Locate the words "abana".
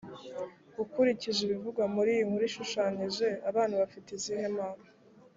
3.49-3.73